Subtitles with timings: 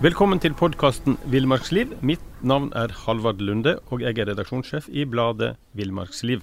[0.00, 1.90] Velkommen til podkasten Villmarksliv.
[2.00, 6.40] Mitt navn er Halvard Lunde, og jeg er redaksjonssjef i bladet Villmarksliv.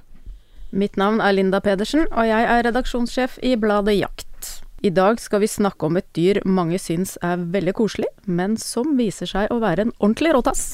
[0.69, 4.51] Mitt navn er Linda Pedersen, og jeg er redaksjonssjef i bladet Jakt.
[4.85, 8.93] I dag skal vi snakke om et dyr mange syns er veldig koselig, men som
[8.99, 10.67] viser seg å være en ordentlig råtass.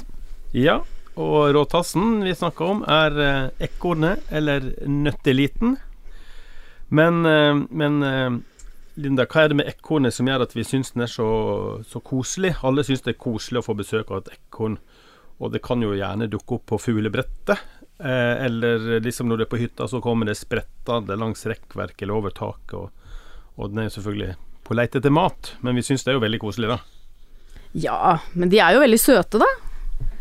[0.52, 0.82] Ja,
[1.16, 5.78] og råtassen vi snakker om er eh, ekornet, eller nøtteliten.
[6.92, 8.42] Men, eh, men eh,
[8.96, 11.28] Linda, hva er det med ekornet som gjør at vi syns den er så,
[11.90, 12.54] så koselig?
[12.62, 14.78] Alle syns det er koselig å få besøk av et ekorn,
[15.42, 17.64] og det kan jo gjerne dukke opp på fuglebrettet.
[17.98, 22.20] Eh, eller liksom når du er på hytta, så kommer det sprettende langs rekkverk eller
[22.20, 22.78] over taket.
[22.78, 23.20] Og,
[23.58, 26.24] og den er jo selvfølgelig på leit etter mat, men vi syns det er jo
[26.24, 26.80] veldig koselig, da.
[27.74, 29.50] Ja, men de er jo veldig søte, da.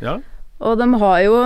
[0.02, 0.19] Ja,
[0.62, 1.36] Og de har jo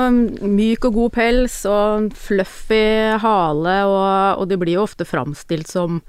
[0.46, 6.02] myk og god pels og fluffy hale, og, og de blir jo ofte framstilt som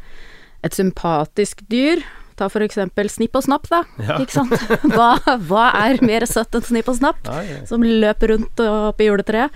[0.65, 2.01] et sympatisk dyr.
[2.37, 3.81] Ta for eksempel Snipp og Snapp, da.
[3.97, 4.19] Ja.
[4.21, 4.53] Ikke sant?
[4.95, 5.15] Hva,
[5.49, 7.25] hva er mer søtt enn Snipp og Snapp?
[7.25, 7.59] ja, ja.
[7.69, 9.53] Som løper rundt oppi juletreet.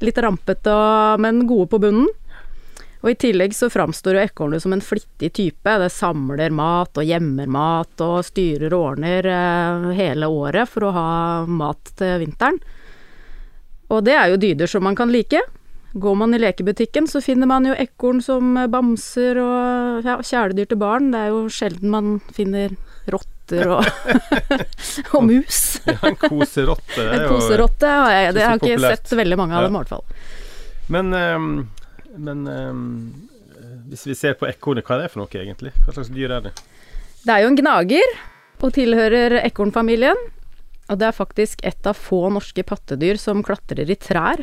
[0.00, 0.74] Litt rampete,
[1.20, 2.08] men gode på bunnen.
[3.00, 5.76] Og i tillegg så framstår jo ekornet som en flittig type.
[5.82, 10.92] Det samler mat og gjemmer mat og styrer og ordner eh, hele året for å
[10.92, 11.08] ha
[11.48, 12.60] mat til vinteren.
[13.90, 15.40] Og det er jo dyder som man kan like.
[15.92, 20.78] Går man i lekebutikken, så finner man jo ekorn som bamser og ja, kjæledyr til
[20.78, 21.08] barn.
[21.10, 22.76] Det er jo sjelden man finner
[23.10, 23.88] rotter og,
[25.16, 25.80] og mus.
[25.88, 29.40] ja, en koserotte er En koserotte har jeg, det så har jeg ikke sett veldig
[29.40, 29.66] mange av Ja.
[29.66, 30.06] dem i hvert fall.
[30.94, 31.48] Men, ehm,
[32.18, 32.84] men ehm,
[33.90, 35.74] hvis vi ser på ekornet, hva er det for noe egentlig?
[35.82, 36.54] Hva slags dyr er det?
[37.24, 38.14] Det er jo en gnager,
[38.60, 40.18] og tilhører ekornfamilien.
[40.90, 44.42] Og det er faktisk et av få norske pattedyr som klatrer i trær,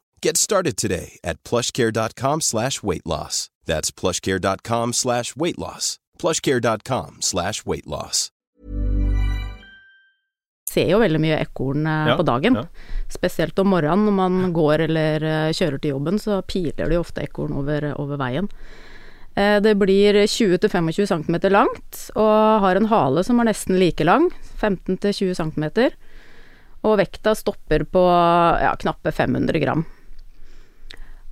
[0.23, 3.49] Get started today at plushcare.com slash weight loss.
[3.65, 5.97] That's plushcare.com slash weight loss.
[6.19, 8.29] plushcare.com slash weight loss.
[10.71, 12.55] ser jo veldig mye ekorn eh, Ja, på dagen.
[12.55, 12.61] ja.
[13.11, 17.01] Spesielt om morgenen når man går eller eh, kjører til jobben, så piler det jo
[17.03, 18.47] ofte ekorn over, over veien.
[19.35, 24.29] Eh, Det blir 20-25 cm langt, og har en hale som er nesten like lang,
[24.61, 25.65] 15-20 cm.
[26.87, 28.05] Og vekta stopper på
[28.63, 29.83] ja, knappe 500 gram.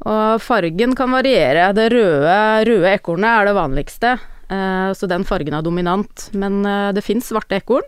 [0.08, 1.72] Og fargen kan variere.
[1.76, 2.36] Det røde,
[2.70, 4.18] røde ekornet er det vanligste,
[4.48, 6.30] eh, så den fargen er dominant.
[6.32, 7.88] Men eh, det fins svarte ekorn,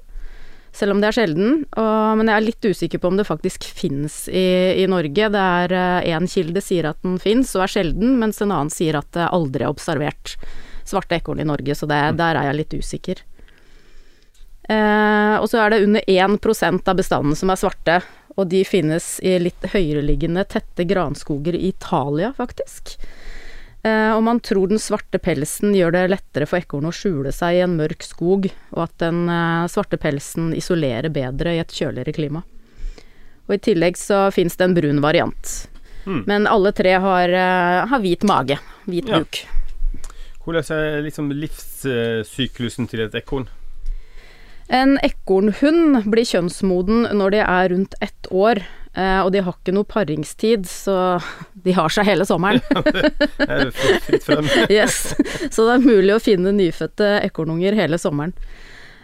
[0.75, 1.61] selv om det er sjelden.
[1.71, 5.31] Og, men jeg er litt usikker på om det faktisk fins i, i Norge.
[5.31, 5.77] Det er
[6.11, 9.31] én kilde sier at den fins og er sjelden, mens en annen sier at det
[9.31, 10.35] aldri er observert
[10.91, 13.21] svarte ekorn i Norge, så det, der er jeg litt usikker.
[14.71, 17.99] Eh, og så er det under 1% av bestanden som er svarte,
[18.37, 22.95] og de finnes i litt høyereliggende, tette granskoger i Italia, faktisk.
[23.83, 27.57] Eh, og man tror den svarte pelsen gjør det lettere for ekornet å skjule seg
[27.57, 32.13] i en mørk skog, og at den eh, svarte pelsen isolerer bedre i et kjøligere
[32.15, 32.43] klima.
[33.49, 35.55] Og i tillegg så fins det en brun variant.
[36.05, 36.21] Mm.
[36.29, 39.23] Men alle tre har, eh, har hvit mage, hvit Ja.
[40.41, 43.47] Hvordan er liksom livssyklusen til et ekorn?
[44.71, 48.61] En ekornhund blir kjønnsmoden når de er rundt ett år,
[48.95, 50.95] eh, og de har ikke noe paringstid, så
[51.65, 52.61] de har seg hele sommeren.
[53.51, 54.47] Er fritt, frem.
[54.71, 55.11] Yes.
[55.51, 58.31] Så det er mulig å finne nyfødte ekornunger hele sommeren.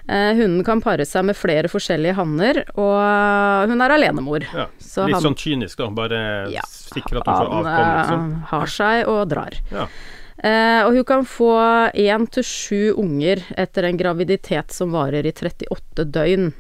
[0.08, 4.46] Eh, hunden kan pare seg med flere forskjellige hanner, og hun er alenemor.
[4.56, 4.70] Ja.
[4.80, 5.90] Så Litt han- sånn kynisk, da.
[5.92, 6.22] Bare
[6.54, 8.30] Ja, sikre at hun får avkom, liksom.
[8.38, 9.60] eh, har seg og drar.
[9.76, 9.90] Ja.
[10.38, 11.52] Eh, og hun kan få
[11.98, 16.52] én til sju unger etter en graviditet som varer i 38 døgn.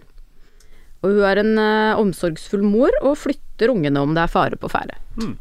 [1.05, 4.71] Og hun er en eh, omsorgsfull mor og flytter ungene om det er fare på
[4.71, 4.97] ferde.
[5.21, 5.35] Mm.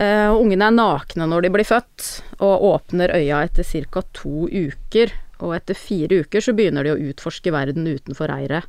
[0.00, 2.06] Eh, ungene er nakne når de blir født,
[2.40, 4.02] og åpner øya etter ca.
[4.16, 5.12] to uker.
[5.42, 8.64] Og etter fire uker så begynner de å utforske verden utenfor reiret.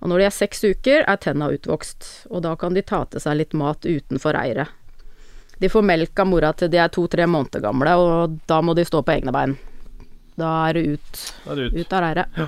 [0.00, 3.20] Og når de er seks uker, er tenna utvokst, og da kan de ta til
[3.20, 4.72] seg litt mat utenfor reiret.
[5.58, 8.84] De får melk av mora til de er to-tre måneder gamle, og da må de
[8.84, 9.56] stå på egne bein.
[10.36, 11.76] Da er det ut, er det ut.
[11.80, 12.40] ut av reiret.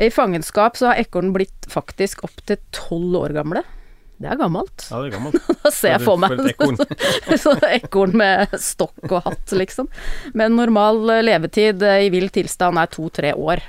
[0.00, 3.62] I fangenskap så har ekorn blitt faktisk opptil tolv år gamle.
[4.20, 4.84] Det er gammelt.
[4.90, 5.46] Ja, det er gammelt.
[5.64, 6.76] Da ser jeg For meg for ekorn.
[7.44, 9.88] sånn ekorn med stokk og hatt, liksom.
[10.36, 13.64] Men normal levetid i vill tilstand er to-tre år.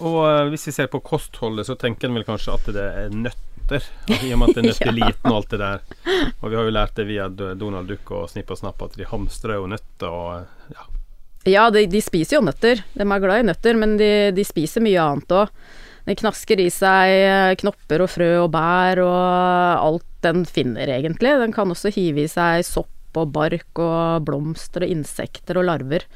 [0.00, 3.12] Og eh, hvis vi ser på kostholdet, så tenker en vel kanskje at det er
[3.66, 4.26] nøtter.
[4.26, 5.80] I og med at det er nøtteliten og alt det der.
[6.40, 9.08] Og vi har jo lært det via Donald Duck og Snipp og Snapp at de
[9.08, 10.86] hamstrer jo nøtter og ja.
[11.46, 12.82] Ja, de, de spiser jo nøtter.
[12.94, 15.52] De er glad i nøtter, men de, de spiser mye annet òg.
[16.06, 21.36] De knasker i seg eh, knopper og frø og bær og alt den finner, egentlig.
[21.38, 26.06] Den kan også hive i seg sopp og bark og blomster og insekter og larver.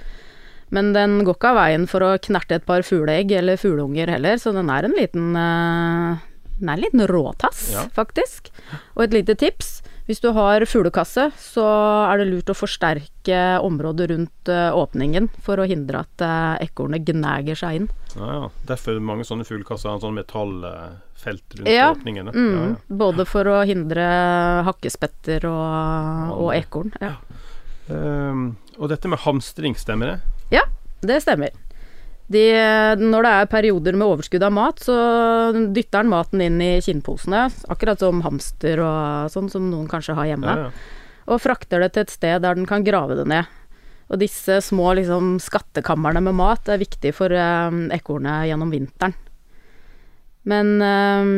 [0.75, 4.39] Men den går ikke av veien for å knerte et par fugleegg eller fugleunger heller,
[4.39, 6.27] så den er en liten eh,
[6.61, 7.87] Den er en liten råtass, Ja.
[7.97, 8.51] faktisk.
[8.97, 9.81] Og et lite tips.
[10.11, 11.63] Hvis du har fuglekasse, så
[12.11, 17.05] er det lurt å forsterke området rundt eh, åpningen for å hindre at uh, ekornet
[17.07, 17.87] gnager seg inn.
[18.17, 18.49] ja, ja.
[18.67, 22.35] Derfor er mange sånne fuglekasser har en sånn metallfelt rundt Ja, åpningene.
[22.35, 22.97] Mm, Ja, ja.
[23.05, 24.09] Både for å hindre
[24.67, 26.91] hakkespetter og, og ekorn.
[27.01, 27.15] Ja.
[27.91, 30.19] Ehm, og dette med hamstring, stemmer det?
[30.59, 30.65] ja,
[31.07, 31.55] det stemmer.
[32.31, 32.43] De,
[33.01, 34.97] når det er perioder med overskudd av mat, så
[35.75, 40.29] dytter han maten inn i kinnposene, akkurat som hamster og sånn som noen kanskje har
[40.31, 40.53] hjemme.
[40.53, 41.25] Ja, ja.
[41.27, 43.51] og frakter det til et sted der den kan grave det ned.
[44.11, 49.15] Og disse små liksom, skattkamrene med mat er viktig for eh, ekornet gjennom vinteren.
[50.51, 51.33] Men eh,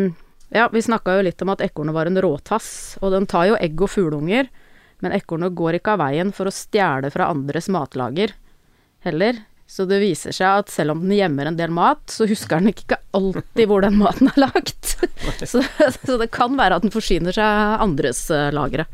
[0.57, 3.57] ja, vi snakka jo litt om at ekornet var en råtass, og den tar jo
[3.61, 4.53] egg og fugleunger,
[5.01, 8.37] men ekornet går ikke av veien for å stjele fra andres matlager
[9.09, 9.41] heller.
[9.73, 12.75] Så det viser seg at selv om den gjemmer en del mat, så husker den
[12.75, 14.91] ikke alltid hvor den maten er lagt.
[15.49, 18.85] så, så det kan være at den forsyner seg andres eh, lagre.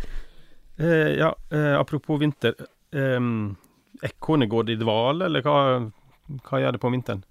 [0.79, 2.55] Eh, ja, eh, apropos vinter.
[2.95, 3.19] Eh,
[4.07, 5.59] Ekornet, går det i dvale, eller hva,
[6.47, 7.27] hva gjør det på vinteren?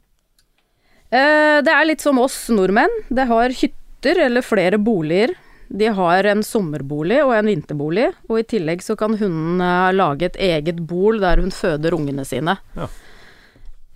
[1.07, 2.91] Eh, det er litt som oss nordmenn.
[3.07, 5.31] Det har hytter eller flere boliger.
[5.67, 10.27] De har en sommerbolig og en vinterbolig, og i tillegg så kan hunden eh, lage
[10.33, 12.59] et eget bol der hun føder ungene sine.
[12.75, 12.91] Ja.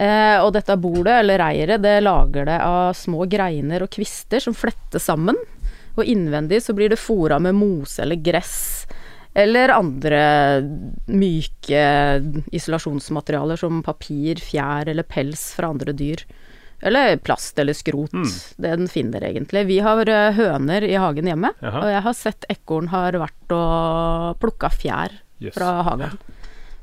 [0.01, 4.55] Eh, og dette bolet, eller reiret, det lager det av små greiner og kvister som
[4.57, 5.37] flettes sammen.
[5.99, 8.87] Og innvendig så blir det fora med mose eller gress.
[9.33, 10.21] Eller andre
[11.07, 11.83] myke
[12.51, 16.25] isolasjonsmaterialer som papir, fjær eller pels fra andre dyr.
[16.81, 18.15] Eller plast eller skrot.
[18.17, 18.27] Mm.
[18.57, 19.67] Det den finner, egentlig.
[19.69, 21.83] Vi har eh, høner i hagen hjemme, Jaha.
[21.83, 25.53] og jeg har sett ekorn har vært og plukka fjær yes.
[25.53, 26.17] fra hagen.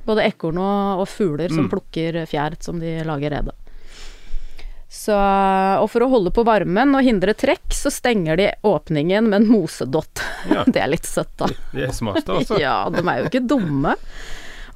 [0.09, 1.73] Både ekorn og, og fugler som Mm.
[1.75, 3.53] plukker fjær som de lager rede.
[4.89, 9.43] Så, og for å holde på varmen og hindre trekk, så stenger de åpningen med
[9.43, 10.23] en mosedott.
[10.49, 10.63] Ja.
[10.73, 11.51] Det er litt søtt, da.
[11.77, 12.57] Det er smart, altså.
[12.65, 13.93] Ja, de er jo ikke dumme.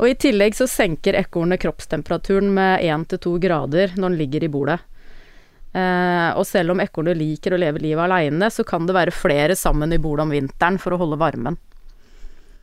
[0.03, 4.79] Og i tillegg så senker ekornet kroppstemperaturen med 1-2 grader når den ligger i bordet.
[5.73, 9.57] Eh, og selv om ekornet liker å leve livet aleine, så kan det være flere
[9.57, 11.57] sammen i bordet om vinteren for å holde varmen.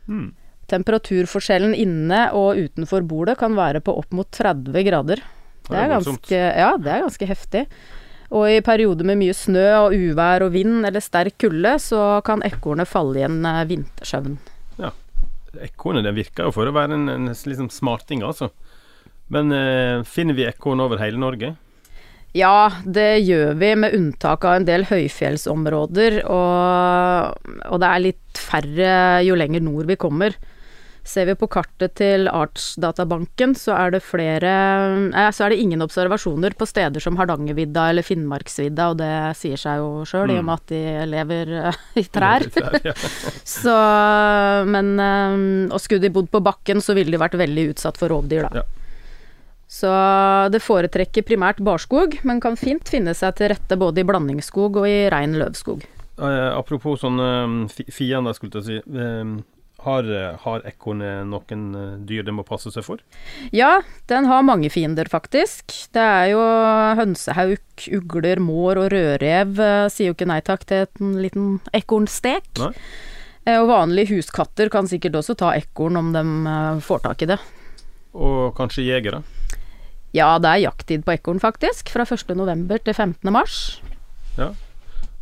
[0.06, 0.28] Mm.
[0.70, 5.22] Temperaturforskjellen inne og utenfor bordet kan være på opp mot 30 grader.
[5.70, 7.64] Det er ganske, ja, det er ganske heftig.
[8.30, 12.44] Og i perioder med mye snø og uvær og vind eller sterk kulde, så kan
[12.46, 14.36] ekornet falle i en vintersøvn.
[14.78, 14.92] Ja.
[15.66, 18.52] Ekornet det virker jo for å være en, en liksom smarting, altså.
[19.34, 21.54] Men eh, finner vi ekorn over hele Norge?
[22.34, 28.38] Ja, det gjør vi, med unntak av en del høyfjellsområder, og, og det er litt
[28.38, 28.92] færre
[29.26, 30.36] jo lenger nord vi kommer.
[31.06, 34.50] Ser vi på kartet til Artsdatabanken, så er det flere
[35.08, 39.60] eh, Så er det ingen observasjoner på steder som Hardangervidda eller Finnmarksvidda, og det sier
[39.60, 42.44] seg jo sjøl, i og med at de lever eh, i trær.
[42.84, 42.94] Ja.
[43.60, 43.76] Så
[44.70, 48.12] Men eh, Og skulle de bodd på bakken, så ville de vært veldig utsatt for
[48.12, 48.62] rovdyr, da.
[48.62, 48.66] Ja.
[49.70, 49.90] Så
[50.50, 54.88] det foretrekker primært barskog, men kan fint finne seg til rette både i blandingsskog og
[54.90, 55.84] i rein løvskog.
[56.20, 58.96] Eh, apropos sånne um, fiender, skulle jeg si.
[59.80, 60.08] Eh, har,
[60.44, 62.98] har ekornet noen eh, dyr det må passe seg for?
[63.52, 63.80] Ja,
[64.12, 65.72] den har mange fiender, faktisk.
[65.96, 66.42] Det er jo
[67.00, 69.54] hønsehauk, ugler, mår og rødrev.
[69.58, 72.50] eh, Sier jo ikke nei takk til en liten ekornstek.
[72.60, 72.72] Nei.
[73.46, 77.30] Eh, Og vanlige huskatter kan sikkert også ta ekorn om de eh, får tak i
[77.32, 77.38] det.
[78.12, 79.22] Og kanskje jegere?
[80.12, 81.88] Ja, det er jakttid på ekorn, faktisk.
[81.94, 82.34] Fra 1.
[82.36, 83.32] november til 15.
[83.32, 83.80] mars.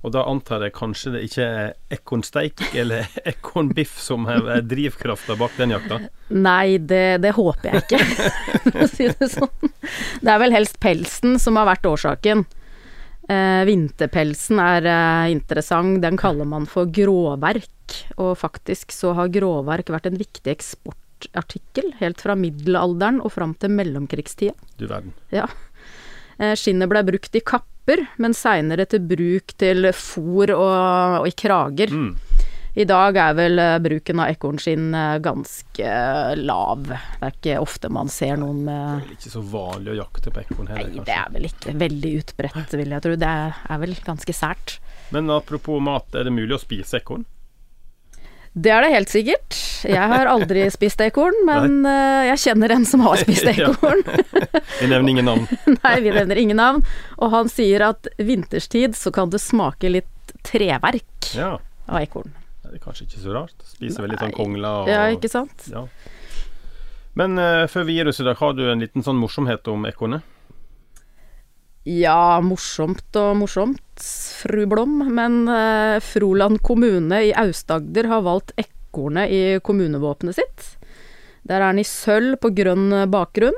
[0.06, 5.56] Og da antar jeg kanskje det ikke er ekornsteik eller ekornbiff som er drivkrafta bak
[5.58, 5.98] den jakta?
[6.30, 8.28] Nei, det, det håper jeg ikke,
[8.68, 9.72] for å si det sånn.
[10.22, 12.46] Det er vel helst pelsen som har vært årsaken.
[13.28, 17.98] Eh, vinterpelsen er eh, interessant, den kaller man for gråverk.
[18.20, 23.74] Og faktisk så har gråverk vært en viktig eksportartikkel helt fra middelalderen og fram til
[23.74, 24.54] mellomkrigstida.
[24.80, 25.12] Du verden.
[25.34, 25.48] Ja.
[26.38, 27.44] Eh, skinnet ble brukt i
[27.88, 31.90] kapper, men seinere til bruk til fôr og, og i krager.
[31.90, 32.16] Mm.
[32.78, 36.84] I dag er vel eh, bruken av ekornskinn eh, ganske eh, lav.
[36.86, 39.96] Det er ikke ofte man ser noen med Det er vel ikke så vanlig å
[39.98, 43.16] jakte på ekorn heller, Nei, heller, det er vel ikke veldig utbredt, vil jeg tro.
[43.18, 44.76] Det er vel ganske sært.
[45.10, 47.26] Men apropos mat, er det mulig å spise ekorn?
[48.58, 49.56] Det er det helt sikkert.
[49.86, 54.02] Jeg har aldri spist ekorn, men uh, jeg kjenner en som har spist ekorn.
[54.80, 55.46] vi nevner ingen navn.
[55.84, 56.82] Nei, vi nevner ingen navn.
[57.22, 61.54] Og han sier at vinterstid så kan det smake litt treverk Ja,
[61.88, 62.34] av ekorn.
[62.64, 63.54] det er kanskje ikke så rart.
[63.68, 65.68] Spiser vel litt sånn kongla kongler og Ja, ikke sant?
[65.72, 65.86] Ja.
[67.18, 69.86] Men uh, før vi gir oss i dag, har du en liten sånn morsomhet om
[69.88, 70.26] ekornet?
[71.88, 74.02] Ja, morsomt og morsomt,
[74.42, 80.66] fru Blom, men eh, Froland kommune i Aust-Agder har valgt ekornet i kommunevåpenet sitt.
[81.48, 83.56] Der er den i sølv på grønn bakgrunn.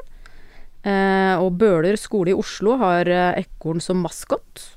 [0.87, 4.69] Eh, og Bøler skole i Oslo har eh, ekorn som maskot.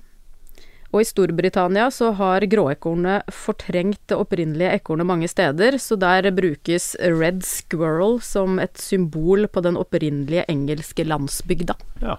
[0.89, 6.95] Og i Storbritannia så har gråekornet fortrengt det opprinnelige ekornet mange steder, så der brukes
[7.05, 11.77] red squirrel som et symbol på den opprinnelige engelske landsbygda.
[12.01, 12.17] Ja.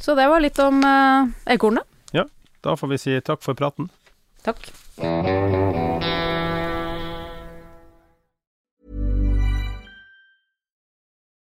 [0.00, 1.84] Så det var litt om uh, ekornet.
[2.16, 2.24] ja.
[2.60, 3.86] Da får vi si takk for praten.
[4.44, 4.66] Takk.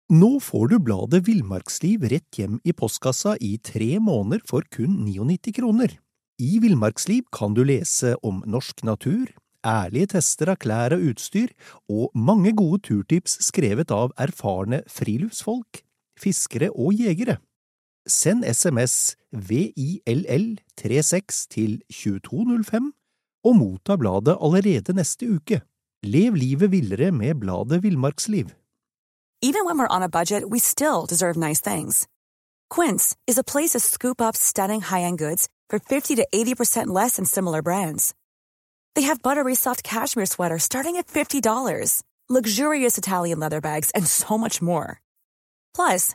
[0.08, 5.52] Nå får du bladet Villmarksliv rett hjem i postkassa i tre måneder for kun 99
[5.58, 5.98] kroner.
[6.38, 9.26] I Villmarksliv kan du lese om norsk natur,
[9.66, 11.50] ærlige tester av klær og utstyr,
[11.90, 15.82] og mange gode turtips skrevet av erfarne friluftsfolk,
[16.18, 17.36] fiskere og jegere.
[18.08, 22.92] Send SMS VILL36 til 2205
[23.44, 25.60] og motta bladet allerede neste uke.
[26.02, 28.46] Lev livet villere med bladet Villmarksliv.
[29.42, 32.08] Even when we're on a budget, we still deserve nice things.
[32.70, 37.16] Quince is a place to scoop up stunning high-end goods for 50 to 80% less
[37.16, 38.14] than similar brands.
[38.94, 44.38] They have buttery soft cashmere sweaters starting at $50, luxurious Italian leather bags, and so
[44.38, 45.00] much more.
[45.74, 46.14] Plus,